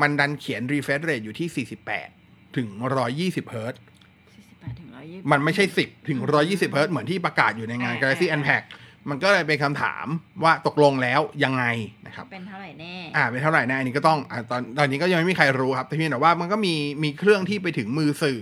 [0.00, 1.66] มันดันเขียน refresh rate อยู่ที่
[2.16, 2.68] 48 ถึง
[3.10, 8.68] 120เฮิร์ตซ์48ถึง120มันไม่ใช่ 10 ถึง 120เฮิร์ตซ์เหมือนที่ประกาศอยู่ในงานอ่า Galaxy อ่า Unpacked
[9.08, 10.06] มันก็เลยเป็นคำถาม
[10.44, 11.64] ว่าตกลงแล้วยังไง
[12.10, 18.40] นะครับเป็นเท่าไหร่แน่อ่าเป็นเท่าไหร่นะอันนี้ก็ต้องอ่าตอนตอนนี้ก็ยังไม่มีใครรู้ครับแต่เพียงแต่ว่ามันก็มีมีเครื่องที่ไปถึงมือสื่อ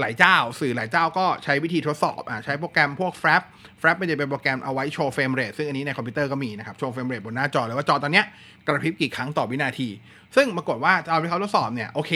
[0.00, 3.42] หลายเจ้า สื่อหลายเจ้าก็ใช้วิธีทดสอบอ่าใช้โปรแกรมพวก Fraps
[3.80, 8.26] Fraps มันจะเป็นโปรแกรมเอาไว้โชว์ frame rate ซึ่งอันนี้ในคอมพิวเตอร์ก็มีนะครับโชว์ frame rate บนหน้าจอเลยว่าจอตอนเนี้ย
[8.66, 9.88] กระพริบกี่ครั้งต่อวินาที
[10.36, 12.12] ซึ่งปรากฏว่าเอาที่เขาทดสอบเนี่ยโอเค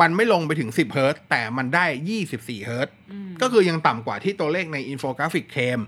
[0.00, 1.86] มันไม่ลงไปถึง 10เฮิร์ตซ์แต่มันได้
[2.24, 5.78] 24เฮิร์ตซ์อืมก็คือยังต่ำกว่าที่ตัวเลขในอินโฟกราฟิกเคลม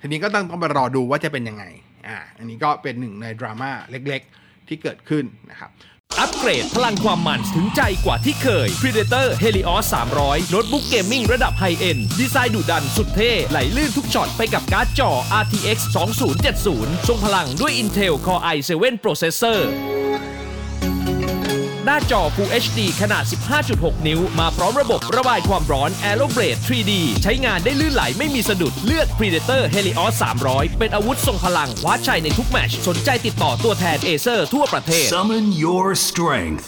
[0.00, 1.64] ทีนี้ก็ต้องต้องไปรอดูว่าจะเป็นยังไง
[2.06, 5.70] อ่าอันนี้ก็เป็นหนึ่งในดราม่าเล็กๆ ที่เกิดขึ้นนะครับ
[6.18, 9.84] อัปเกรดพลังความมันถึงใจกว่าที่เคย Predator Helios
[10.16, 15.10] 300 โน้ตบุ๊ก gaming ระดับ high-end ดีไซน์ดุดันสุดเท่ ไหลลื่นทุกช็อตไปกับการ์ดจอ
[15.42, 15.78] RTX
[16.44, 19.60] 2070 ทรงพลังด้วย Intel Core i7 Processor
[21.86, 23.24] หน้าจอ Full HD ขนาด
[23.64, 30.14] 15.6 นิ้ว มาพร้อมระบบระบายความร้อน Aeroblade 3D ใช้งานได้ลื่นไหลไม่มีสะดุดเลือก Predator Helios
[30.46, 36.66] 300 เป็นอาวุธทรงพลังคว้าชัยในทุกแมตช์สนใจติดต่อตัวแทน Acer ทั่วประเทศ Summon your strength.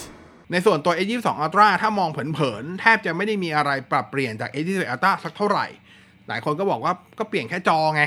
[0.51, 5.67] ในส่วนตัว S22 Ultra ถ้ามองเผินๆ แทบจะไม่ได้มีอะไรปรับเปลี่ยนจาก S21 Ultra สักเท่าไหร่
[6.29, 8.03] หลายคนก็บอกว่าก็เปลี่ยนแค่จอไง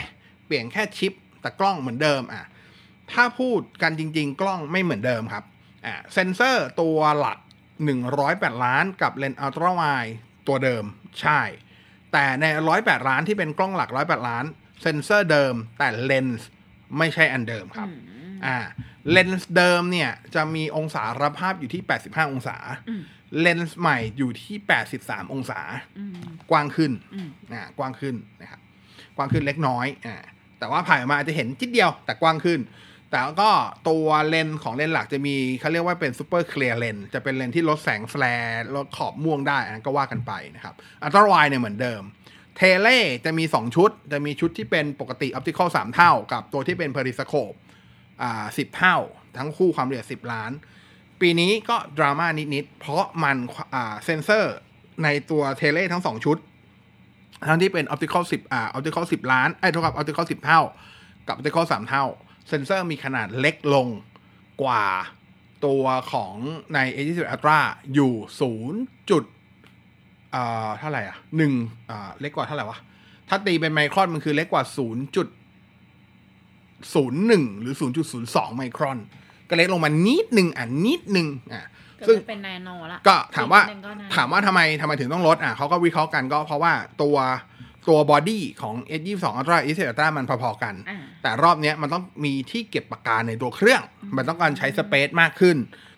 [0.47, 2.43] เปลี่ยนแค่ชิป แต่กล้องเหมือนเดิมอะ
[3.11, 5.43] ถ้าพูดกันจริง ๆ กล้องไม่เหมือนเดิมครับ
[5.85, 7.39] อ่าเซนเซอร์ตัวหลัก
[8.01, 9.83] 108 ล้านกับเลนส์ ultra wide
[10.47, 10.83] ตัวเดิม
[11.21, 11.41] ใช่
[12.11, 12.45] แต่ใน
[12.77, 14.45] 108 ล้านที่เป็นกล้องหลัก 108 ล้าน
[14.81, 16.47] เซนเซอร์เดิม แต่เลนส์
[16.97, 17.89] ไม่ใช่อันเดิมครับ
[18.45, 18.57] อ่า
[19.11, 22.57] เลนส์เดิมเนี่ย จะมีองศารับภาพอยู่ที่ 85 องศา
[23.39, 24.55] เลนส์ใหม่อยู่ที่
[24.95, 25.61] 83 องศา
[26.51, 26.91] กว้างขึ้น
[27.53, 28.61] อ่ากว้างขึ้นนะครับ
[29.15, 30.15] กว้างขึ้นเล็กน้อยอ่า
[30.59, 32.59] แต่ว่าผ่านมาอาจจะเห็นนิดเดียวแต่กว้างขึ้น
[33.11, 33.51] แต่ก็
[33.89, 42.01] ตัวเลนส์ของเลนส์หลักจะมีเขาเรียกว่าเป็น super clear lens จะเป็นเลนส์ที่ลดแสง flare ลดขอบม่วงได้อันนั้นก็ว่ากันไปนะครับ ultra wide เนี่ยเหมือนเดิม
[42.57, 42.87] tele
[43.25, 47.53] จะมี 2 ชุด จะมีชุดที่เป็นปกติ optical 3เท่า กับตัวที่เป็น periscope
[48.21, 48.97] อ่าสิบเท่า
[49.37, 50.51] ทั้งคู่ความละเอียด 10 ล้าน
[51.21, 53.37] ปีนี้ก็ดราม่านิด ๆ เพราะมัน
[53.75, 54.55] อ่าเซนเซอร์
[55.03, 56.37] ในตัว tele ทั้ง 2 ชุด
[57.49, 60.61] ทั้งที่เป็น optical 10อ่า optical 10 ล้านไอ้เท่ากับ optical 10 เท่า
[61.27, 62.05] กับ optical 3เท่า
[62.47, 63.87] เซนเซอร์มีขนาดเล็กลง
[64.63, 64.85] กว่า
[65.65, 66.35] ตัวของ
[66.73, 67.59] ใน S21 Ultra
[67.93, 68.13] อยู่
[68.61, 69.09] 0.
[69.09, 69.23] จุด
[70.35, 71.53] อ่าเท่าไหร่อะหนึ่ง
[71.89, 72.77] อ่าเล็กกว่าเท่าไหร่วะ
[73.29, 75.15] ถ้าตีเป็นไมครอนมันคือเล็กกว่า 0.
[75.15, 75.27] จุด
[76.85, 77.75] 01 หรือ
[78.15, 78.97] 0.02 ไมครอน
[79.49, 81.63] ก็เล็กลงมานิดหนึ่งอะนิดหนึ่งอะ
[81.97, 87.17] เกือบซึ่งจะเป็นนาโนละก็ถามว่าอีกนิดนึงก็นาโนถามว่าทำไมทำไมถึงต้องลดอะเขาก็วิเคราะห์กันก็เพราะว่าตัว
[87.87, 93.81] ตัว body ของ S22 Ultra S Ultra มันพอๆกันอ่าแต่รอบเนี้ยมันต้องมีที่เก็บปากกาในตัวเครื่อง
[94.17, 95.57] มันต้องการใช้ space มากขึ้น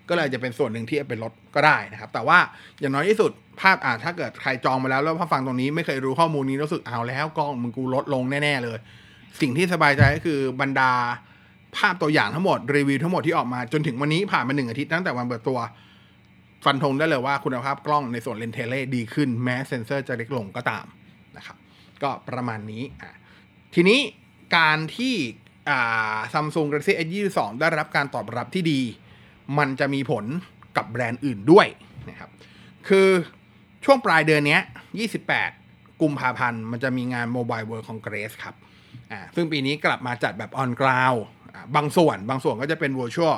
[0.09, 2.39] ก็เลยจะเป็นส่วนหนึ่งที่เอาเป็นลดก็ได้นะครับ แต่ว่า
[2.79, 8.77] อย่างน้อยที่สุดภาพอ่าถ้าเกิดใครจองมาแล้วแล้วพอฟังตรงนี้ไม่เคยรู้ข้อมูลนี้รู้สึกเอาแล้วกล้องมึงกูลดลงแน่ๆเลย
[9.41, 10.91] สิ่งที่สบายใจก็คือบรรดา
[11.77, 15.59] ภาพตัวอย่างทั้งหมดรีวิวทั้งหมดที่ออกมาจนถึงวันนี้ผ่านมาหนึ่งอาทิตย์ตั้งแต่วันเปิดตัว
[16.65, 20.85] ฟันธงได้เลยว่าคุณภาพกล้องในส่วนเลนส์ tele ดีขึ้นแม้เซนเซอร์จะเล็กลงก็ตาม
[21.37, 21.57] นะครับ
[22.03, 23.11] ก็ประมาณนี้อะ
[23.75, 23.99] ทีนี้
[24.57, 25.15] การที่
[26.33, 28.81] ซัมซุง Galaxy S22 ได้รับการตอบรับที่ดี
[29.57, 30.25] มันจะมีผล
[30.77, 31.67] กับแบรนด์อื่นด้วย
[32.09, 32.29] นะครับ
[32.87, 33.09] คือ
[33.85, 34.61] ช่วงปลายเดือนเนี่ย
[35.45, 38.55] 28 กุมภาพันธ์ มันจะมีงาน Mobile World Congress ครับ
[39.11, 41.21] อ่า ซึ่งปีนี้กลับมาจัดแบบ on ground
[41.75, 43.35] บางส่วนบางส่วนก็จะเป็น virtual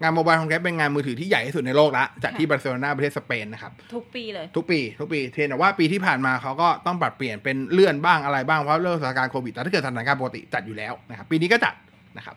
[0.00, 11.74] งาน Mobile Congress เป็นงานมือถือที่ใหญ่ที่สุดในโลกละจัดที่บาร์เซโลนาประเทศสเปนนะครับทุกปีเลย ทุกปี ทุกปีเทียนแต่ว่าปีที่ผ่านมาเขาก็ต้องปรับเปลี่ยนเป็นเลื่อนบ้างอะไรบ้างเพราะเรื่องสถานการณ์โควิดแต่ถ้าเกิดสถานการณ์ปกติจัดอยู่แล้วนะครับปีนี้ก็จัด
[12.16, 12.36] นะครับ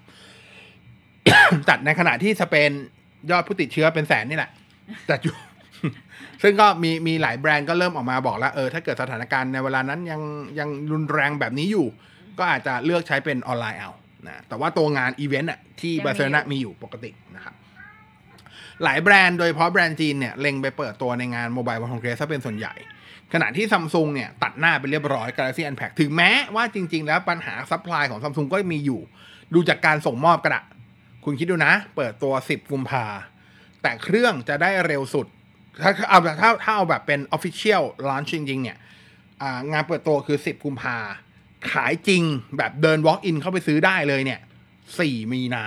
[1.69, 2.71] จัดในขณะที่สเปน
[3.31, 4.49] ยอดผู้ติดเชื้อเป็นแสนนี่แหละ
[5.09, 5.35] จัดอยู่
[6.43, 10.21] ซึ่งก็มีมีหลายแบรนด์ก็เริ่มออกมาบอกแล้วเออถ้าเกิดสถานการณ์ในเวลานั้นยัง
[10.59, 11.87] ยังรุนแรงแบบนี้อยู่
[12.39, 13.91] ก็อาจจะเลือกใช้เป็นออนไลน์เอา
[14.29, 17.55] นะแต่ว่าตัวงานอีเวนต์อะที่ยังมีบาร์เซโลนามีอยู่ปกตินะครับ
[18.83, 22.73] หลายแบรนด์โดยเฉพาะแบรนด์จีนเนี่ยเล็งไปเปิดตัวในงาน Mobile World Congress ซะเป็นส่วนใหญ่
[23.33, 29.01] ขณะที่ซัมซุงเนี่ยตัดหน้าไปเรียบร้อย Galaxy Unpack ถึงแม้ว่าจริง ๆ แล้วปัญหา supply ของซัมซุงก็มีอยู่
[29.53, 30.63] ดูจากการส่งมอบกระดะ
[31.25, 33.05] คุณคิดดูนะ เปิดตัว 10 กุมภา
[33.81, 35.27] แต่เครื่องจะได้เร็วสุด
[35.83, 38.77] ถ้าเอาแบบถ้าถ้าเอาแบบเป็น Official Launch จริงๆเนี่ย
[39.41, 40.97] อ่างานเปิดตัวคือ 10 กุมภา
[41.73, 42.23] ขายจริง
[42.57, 44.39] แบบเดิน Walk in เข้าไปซื้อได้เลยเนี่ย
[44.85, 45.65] 4มีนา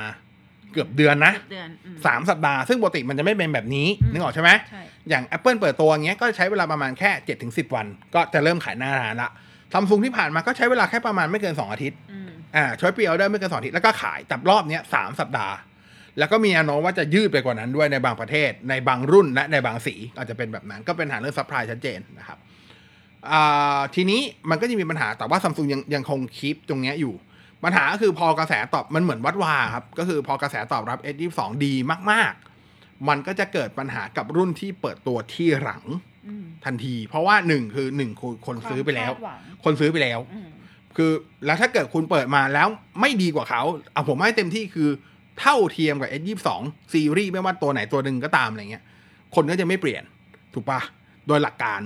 [0.72, 9.30] เกือบเดือนนะเดือนอืม สามสัปดาห์ซึ่งปกติมันจะไม่เป็นแบบนี้อืม นึกออกใช่ไหม ใช่ อย่าง Apple เปิดตัวอย่างเงี้ยก็ใช้เวลาประมาณแค่7จ็ถึงสิวัน ก็จะเริ่มขายหน้าร้านละ
[9.72, 15.56] ซัมซุงที่ผ่านมาก็ใช้เวลาแค่ประมาณไม่เกิน 2 อาทิตย์อืม อ่าช้อยปีออเดอร์ไม่เกิน 2 อาทิตย์ แล้วก็ขายแต่รอบเนี้ยสามสัปดาห์
[16.18, 22.47] แล้วก็มีแนวโน้มว่าจะยืดไปกว่านั้นด้วยในบางประเทศ ในบางรุ่นและในบางสีอาจจะเป็นแบบนั้นก็ปัญหาเรื่อง supply ชัดเจนนะครับอ่า
[23.94, 27.14] ทีนี้มันก็จะมีปัญหาแต่ว่าซัมซุงยังยังคง keep ตรงเนี้ยอยู่
[27.64, 31.74] ปัญหาก็คือพอกระแสตอบมันเหมือนวัดวาครับ ก็คือพอกระแสตอบรับ S22 ดี
[32.10, 32.32] มาก
[32.70, 35.82] ๆ มันก็จะเกิดปัญหากับรุ่นที่เปิดตัวที่หลัง
[36.26, 40.48] อืมทันที เพราะว่าหนึ่งคือหนึ่งคนคนซื้อไปแล้วความคาดหวังคนซื้อไปแล้วอืม
[40.96, 41.12] คือ
[41.46, 42.68] แล้วถ้าเกิดคุณเปิดมาแล้ว
[43.00, 44.90] ไม่ดีกว่าเขาเอาผมให้เต็มที่คือ
[45.40, 46.48] เท่าเทียมกับ S22
[46.92, 48.84] ซีรีส์ไม่ว่าตัวไหนตัวหนึ่งก็ตามอะไรเงี้ย
[49.34, 50.02] คนก็จะไม่เปลี่ยน
[50.54, 50.80] ถูกปะ
[51.26, 51.80] โดยหลักการ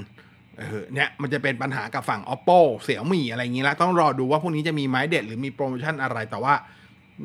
[0.68, 6.55] เออเนี่ยมันจะเป็นปัญหากับฝั่ง oppo เสี่ยวมี่อะไรอย่างนี้แล้วต้องรอดูว่าพวกนี้จะมีไม้เด็ดหรือมีโปรโมชั่นอะไรแต่ว่า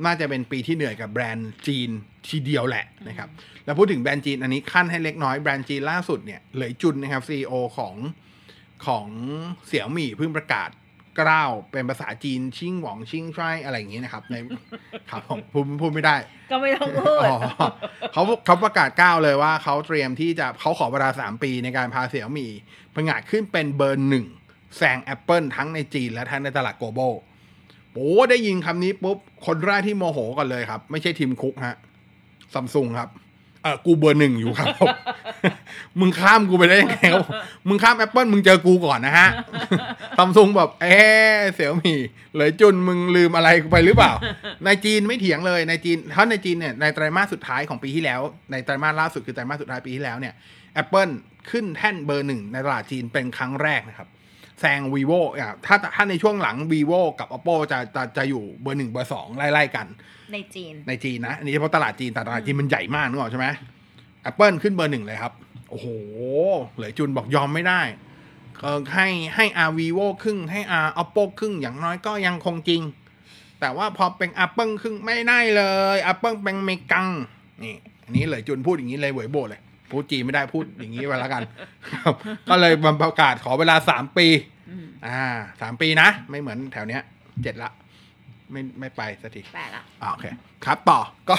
[0.06, 1.89] น่าจะเป็นปีที่เหนื่อยกับแบรนด์จีน
[2.28, 3.30] ทีเดียวแหละนะครับ
[3.65, 7.95] แล้วพูดถึงแบรนด์จีนอันนี้ขั้นให้เล็กน้อยแบรนด์จีนล่าสุดเนี่ยเหลยจุนนะครับซีอของ
[8.86, 9.08] ของ
[9.67, 10.69] เสี่ยวมี่เพิ่งประกาศ
[11.19, 14.36] กล้าวเป็นภาษาจีนชิงหวองชิงช่อะไรอย่างงี้นะครับใน
[15.10, 16.15] ครับผมพูดพูดไม่ได้
[16.51, 17.38] ก็ไม่ต้องพูดอ๋อ
[18.13, 22.51] เขาเขาประกาศก้าวเลยว่าเขาเตรียมที่จะเขาขอเวลาสามปีในการพาเสี่ยมี่
[22.95, 24.25] ผงาดขึ้นเป็นเบอร์หนึ่ง
[24.77, 27.13] แซง Apple ทั้งในจีนและทั้งในตลาด global
[27.93, 31.77] โอ้ได้ยินคำนี้ปุ๊บ คนแรกที่โมโหก่อนเลยครับ ไม่ใช่ทีมคุกฮะ
[32.53, 33.10] ซัมซุงครับ
[33.62, 34.67] เออกูเบอร์หนึ่งอยู่ครับ
[36.00, 37.28] มึงข้ามกูไปได้ยังไงครับ
[37.67, 39.28] มึงข้าม Apple มึงเจอกูก่อนนะฮะ
[40.17, 40.98] ซัมซุงแบบเอ๊
[41.54, 42.00] เสี่ยมี่
[42.36, 44.13] เลยจุนมึงลืมอะไรไปหรือเปล่า
[44.65, 50.34] ในจีนไม่เถียงเลยในจีนถ้าในจีนเนี่ยในไตรมาสสุดท้ายของปีที่แล้ว ในไตรมาสล่าสุดคือไตรมาสสุดท้ายปีที่แล้วเนี่ย
[50.82, 51.12] Apple
[51.52, 54.08] ขึ้นแท่นเบอร์หนึ่งในตลาดจีนเป็นครั้งแรกนะครับ
[54.60, 59.88] แซง vivo อะถ้าถ้าในช่วงหลัง vivo กับ oppo จะจะจะอยู่เบอร์หนึ่งเบอร์สองไล่ๆกัน
[60.34, 63.48] ในจีน ในจีนนะอันนี้เฉพาะตลาดจีนแต่ตลาดจีนมันใหญ่มากนึกออกใช่ไหม
[64.30, 65.34] Apple ขึ้นเบอร์หนึ่งเลยครับ
[65.70, 65.88] โอ้โห
[66.78, 67.82] เหลยจุนบอกยอมไม่ได้
[68.62, 72.82] เออให้ให้ R vivo ครึ่งให้ R oppo ครึ่งอย่างน้อยก็ยังคงจริง
[73.60, 75.63] แต่ว่าพอเป็น Apple ครึ่งไม่ได้เล
[75.96, 77.08] ย Apple เป็นเมกัง
[77.63, 81.43] นี่อันนี้เหลยจุนพูดอย่างนี้เลยเหวยโบเลย พูดจีนไม่ได้พูดอย่างนี้ไปแล้วกัน
[81.93, 82.13] ครับ
[82.50, 84.28] ก็เลยมาประกาศขอเวลาสามปี
[84.69, 85.21] อืมอ่า
[85.62, 87.02] สามปีนะ ไม่เหมือนแถวเนี้ย
[87.43, 87.71] เจ็ดละ
[88.52, 90.26] ไม่ไม่ไปสักทีแปดละอ่าโอเค
[90.65, 91.36] ครับต่อก็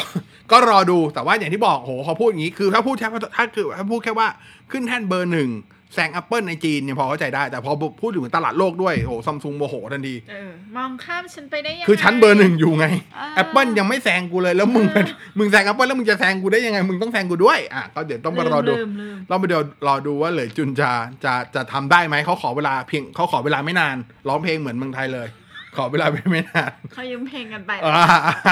[0.51, 4.29] ก็รอดูแต่ว่าอย่างที่บอกโหเขาพูดอย่างนี้คือถ้าพูดแค่ว่าถ้าคือถ้าพูดแค่ว่า
[4.71, 5.51] ขึ้นแท่นเบอร์หนึ่ง
[5.95, 12.87] แซง Apple ในจีนเนี่ยพอเข้าใจได้ แต่พอพูดถึงตลาดโลกด้วยโหซัมซุงโมโหทันทีเออมองข้ามฉันไปได้ยังไงคือชั้นเบอร์หนึ่งอยู่ไง
[13.19, 20.91] อ่า Apple ยังไม่แซงกูเลย แล้วมึงเป็นเออมึงแซง Apple แล้วมึงจะแซงกูได้ยังไง มึงต้องแซงกูด้วยอะก็เดี๋ยวต้องมารอดูลืมลืมเราไปเดี๋ยวรอดูว่าเหลยจุนจะ
[21.25, 23.97] จะจะทำได้ไหมเขาขอเวลาเพียงเขาขอเวลาไม่นาน
[24.29, 25.29] ร้องเพลงเหมือนเมืองไทยเลย
[25.77, 27.93] ขอเวลาไม่นานเขายืมเพลงกันไปอ่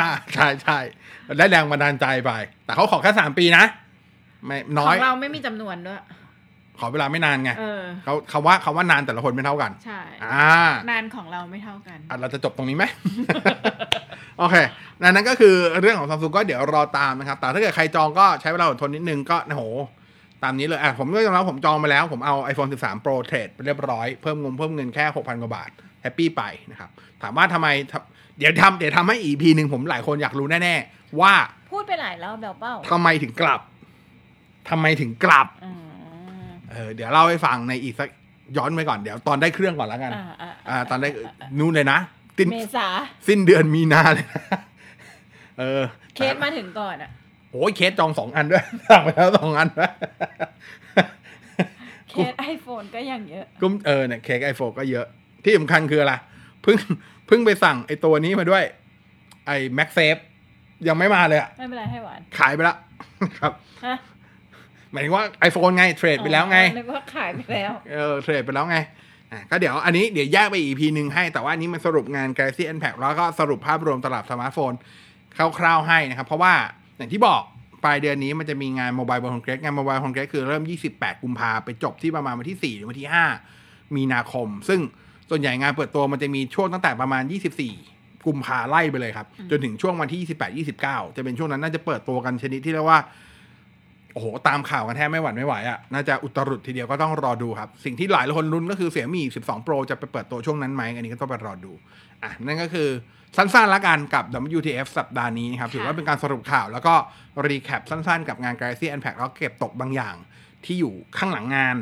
[0.05, 0.79] าใช่ใช่
[1.39, 2.31] ได้แรงบันดาลใจไป
[2.65, 3.65] แต่เขาขอแค่สามปีนะ
[4.47, 6.01] ไม่น้ขออยงเราไม่มีจำนวนด้วย
[6.79, 10.49] ขอเวลาไม่นานไงเออเขาคำว่าคำว่านานแต่ละคนไม่เท่ากัน ใช่อ่า
[10.91, 12.85] นานของเราไม่เท่ากันอะเราจะจบตรงนี้ไหม
[14.39, 14.57] โอเค
[15.03, 19.63] นั่นนั่นก็คือเรื่องของซัมซุงก็เดี๋ยวรอตามนะครับ แต่ถ้าเกิดใครจองก็ใช้เวลาอดทนนิดนึงก็โอ้โห
[20.43, 25.71] ตามนี้เลยอะผมก็ยอมรับผมจองมาแล้ว ผมเอา iPhone 13 Pro เทรดไปเรียบร้อย เพิ่มเงินเพิ่มเงินแค่ 6,000 กว่าบาท
[26.03, 26.91] แฮปปี้ไปนะครับ
[27.23, 31.35] ถามว่าทำไมทำเดี๋ยวทำเดี๋ยวทำให้ EP หนึ่งผมหลายคนอยากรู้แน่ ๆ ว่า
[31.73, 33.61] พูดไปหลายรอบแล้วเปล่าทำไมถึงกลับ
[34.71, 35.47] ทำไมถึงกลับ
[36.77, 38.09] อืมเออเดี๋ยวเล่าให้ฟังในอีกสัก
[38.57, 41.09] ย้อนไปก่อนเดี๋ยวตอนได้เครื่องก่อนแล้วกัน อ่าอ่าอ่าตอนได้
[41.59, 41.99] นู่นเลยนะ
[42.39, 42.89] สิ้นเมษา
[43.29, 44.43] สิ้นเดือนมีนาเลยนะ
[45.59, 45.83] เออ
[46.17, 47.11] เคสมาถึงก่อนอะ
[47.53, 49.93] โอ้ยเคสจองสองอันด้วยสั่งไปแล้วสองอันด้วย
[52.11, 55.07] เคส iPhone ก็ยังเยอะก็เออเนี่ยเคส iPhone ก็เยอะ
[55.45, 56.15] ที่สำคัญคืออะไร
[56.63, 56.77] เพิ่ง
[57.27, 58.65] เพิ่งไปสั่งไอตัวนี้มาด้วย
[59.47, 60.17] ไอ MagSafe
[60.89, 62.77] ยังไม่มาเลยอะไม่เป็นไรให้หวาน ขายไปแล้ว
[63.39, 63.53] ครับ
[63.85, 64.16] ฮะห
[64.97, 68.77] มายถึงว่า iPhone ไง trade ไปแล้วไงอ๋อนึกว่าขายไปแล้ว เออ trade ไปแล้วไง
[69.33, 74.73] อะก็เดี๋ยวอันนี้เดี๋ยวแยกไปอีก EP หนึ่งให้ แต่ว่าอันนี้มันสรุปงาน Galaxy n p a c แล้วก็สรุปภาพรวมตลาดสมาร์ทโฟน
[75.59, 76.55] คร่าวๆให้นะครับ เพราะว่า
[76.97, 77.43] อย่างที่บอก
[77.85, 83.09] ปลายเดือนนี้มันจะมีงาน Mobile World Congress งาน Mobile World Congress คือเริ่ม 28 กุมภาไปจบที่ประมาณวันที่ 4 หรือวันที่
[83.53, 84.81] 5 มีนาคม ซึ่ง
[85.31, 87.23] ส่วนใหญ่งานเปิดตัวมันจะมีช่วงตั้งแต่ประมาณ
[87.75, 90.21] 24 กุมภาไล่ไปเลยครับ จนถึงช่วงวันที่
[90.63, 93.01] 28 29 จะเป็นช่วงนั้นน่าจะเปิดตัวกันชนิดที่เรียกว่า
[94.17, 101.73] โอ้โหตามข่าวกันแทบไม่หวั่นไม่ไหวอะ่ะน่าจะอุตรุดทีเดียวก็ต้องรอดูครับ สิ่งที่หลายคนลุ้นก็คือเสี่ยมี่12 Pro จะไปเปิดตัวช่วงนั้นไหมอันนี้ก็ต้องไปรอดู
[102.23, 102.89] อะนั่นก็คือ
[103.37, 104.25] สั้นๆละกันกับ
[104.59, 106.95] WTF สัปดาห์นี้นะครับถือว่าเป็นการสรุปข่าว แล้วก็
[107.47, 110.15] recap สั้นๆ กับงาน Galaxy Unpacked แล้วเก็บตกบางอย่าง
[110.65, 111.77] ที่อยู่ข้างหลังงาน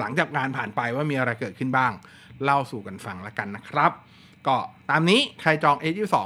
[0.00, 1.92] หลังจากงานผ่านไปว่ามีอะไรเกิดขึ้นบ้าง
[2.44, 3.92] เล่าสู่กันฟังละกันนะครับ
[4.46, 4.56] ก็
[4.90, 6.16] ตามนี้ใครจอง S22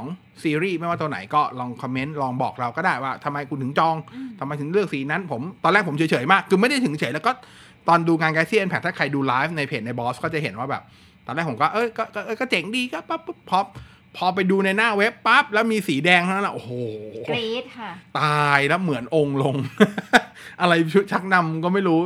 [0.45, 3.97] ซีรีส์ไม่ว่าตัวไหนก็ลองคอมเมนต์ลองบอกเราก็ได้ว่าทำไมคุณถึงจอง
[4.41, 7.33] ทำไมถึงเลือกสีนั้น ผมตอนแรกผมเฉยๆมาก คือไม่ได้ถึงเฉยแล้วก็
[7.89, 10.83] ตอนดูงาน Galaxy n p a c ถ้าใครดูไลฟ์ในเพจในบอสก็จะเห็นว่าแบบ
[11.27, 13.61] ตอนแรกผมก็เอ้ยก็ก็เอ้ยก็เจ๋งดีก็ปั๊บปุ๊บพอ
[14.17, 16.73] พอไปดูในหน้าเว็บปั๊บแล้วมีสีแดงเท่านั้นแหละโอ้โห
[17.29, 19.57] กรี๊ดค่ะ ตายแล้วเหมือนองค์ลง
[20.61, 22.01] อะไรชุดชักนำก็ไม่รู้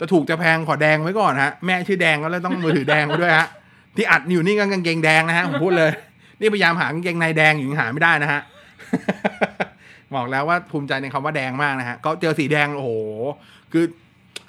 [0.00, 3.48] จะถูกจะแพงขอแดงไว้ก่อนฮะ แม่ชื่อแดงก็เลยต้องมือถือแดงไว้ด้วยฮะ
[3.96, 5.90] ที่อัดอยู่นี่ก็กางเกงแดงนะฮะผมพูดเลย
[6.40, 8.42] นี่พยายามหากางเกงในแดงอยู่ยังหาไม่ได้นะฮะ
[10.14, 12.90] บอกแล้วว่าภูมิใจในคำว่าแดงมากนะฮะก็เจอสีแดงโอ้โห
[13.72, 13.84] คือ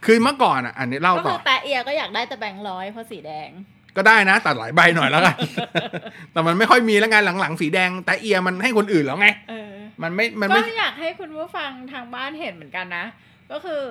[0.05, 3.49] คือเมื่อก่อนอะ อันนี้เล่าก็ต่คืออแตะเอียก็อยากได้แต่แบงค์ร้อยเพราะสีแดง
[3.97, 5.35] ก็ได้นะตัดหลายใบหน่อยแล้วกัน
[6.31, 9.71] แต่มันไม่ค่อยมีแล้วไงหลังๆ สีแดง แต่เอียมันให้คนอื่นแล้วไงเออ
[10.01, 13.05] มันไม่มันก็ไม่อยากให้คุณผู้ฟังทางบ้านเห็นเหมือนกันนะ
[13.51, 13.83] ก็คือ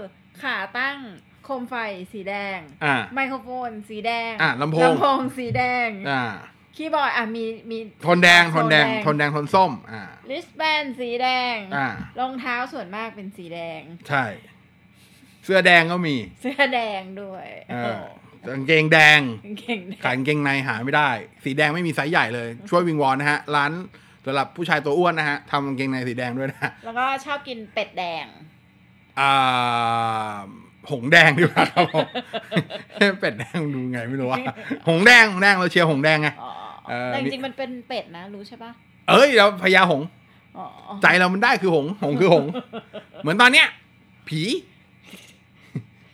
[0.42, 0.96] ขาตั้ง
[1.44, 1.76] โคมไฟ
[2.12, 6.24] สีแดงอ่าไมโครโฟนสีแดงอะลำโพงลำโพงสีแดงอ่า
[6.78, 11.88] คีย์บอร์ดอะมีมีทนแดงทนแดงโทนแดงทนแดงทนส้ม อ่าลิสแบนสีแดงอ่า
[12.18, 14.24] รองเท้าส่วนมากเป็นสีแดง ใช่
[15.44, 18.04] เสื้อแดงก็มี เสื้อแดงด้วยเออ
[18.48, 19.20] กางเกงแดง
[19.60, 21.10] เก่งแดขายงกางเกงในหาไม่ได้
[21.44, 23.72] สีแดงไม่มีไซส์ใหญ่เลย ช่วยวิงวอนนะฮะ ร้าน
[24.24, 28.26] สำหรับผู้ชายตัวอ้วนนะฮะทำกางเกงในสีแดงด้วยนะฮะแล้วก็ชอบกินเป็ดแดง
[29.20, 30.34] อ่า
[30.90, 32.06] หงแดงดีกว่าครับผม
[33.20, 34.38] เป็ดแดงดูไงไม่รู้ว่า
[34.88, 36.67] หงแดงหงแดงเราเชียร์หงแดงไงอ๋อเออ
[37.06, 38.70] แต่จริงๆมันเป็นเป็ดนะรู้ใช่ปะ
[39.08, 40.02] เอ้ยเราพญาหง
[40.56, 40.66] อ๋อ
[41.02, 42.44] ใจเรามันได้คือหงหงคือหง
[43.22, 43.66] เหมือนตอนเนี้ย
[44.28, 44.42] ผี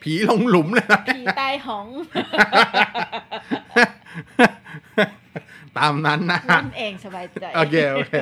[0.03, 1.87] ผีลงหลุมเลยนะผีใต้หอง
[5.79, 8.15] ตามนั้นนะนั่นเองสบายใจ โอเค โอเค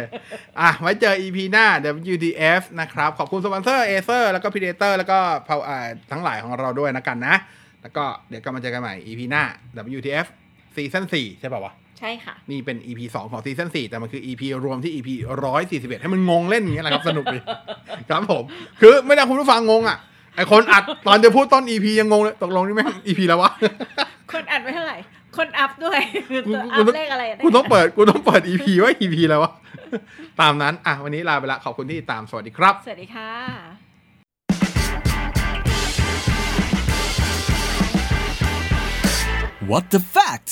[0.60, 1.66] อะ ไว้เจอ EP หน้า
[2.12, 5.78] WTF นะครับ ขอบคุณสปอนเซอร์ Acer แล้วก็ Predator แล้วก็เผาอ่า
[6.10, 7.36] ทั้งหลายของเราด้วยนะกันนะ
[7.82, 9.42] แล้วก็เดี๋ยวกลับมาเจอกันใหม่ EP หน้า
[9.96, 10.26] WTF
[10.74, 11.72] ซีซั่น4ใช่ป่าวะ
[12.04, 15.08] ใช่ค่ะ นี่เป็น EP 2ของซีซั่น4แต่มันคือ EP รวมที่ EP
[15.56, 17.38] 141ให้มันงงเล่นอย่างเงี้ยแหละครับสนุกดี
[18.10, 18.42] ครับผม
[18.80, 19.98] คือไม่ได้คุณผู้ฟังงงอะ
[20.36, 23.50] ไอคนอัดตอนจะพูดต้น EP ยังงงเลยตกลงนี่แม่ง EP แล้ววะ
[24.32, 24.96] คนอัดไว้เท่าไหร่
[25.36, 29.52] คนอัพด้วยคือกูตัวอักูพต้องเลขอะไระกูต้องเปิดกูต้องเปิด EP ว่า EP แล้ววะ
[30.40, 33.30] ตามนั้นอะวันนี้ลาไปละขอบคุณที่ติดตามสวัสดีครับ สวัสดีค่ะ
[39.70, 40.50] What What the fact